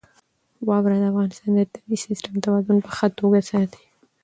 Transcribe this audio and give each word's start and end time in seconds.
واوره 0.67 0.97
د 1.01 1.05
افغانستان 1.11 1.49
د 1.55 1.59
طبعي 1.73 1.97
سیسټم 2.05 2.35
توازن 2.45 2.77
په 2.85 2.89
ښه 2.97 3.07
توګه 3.19 3.39
ساتي. 3.49 3.83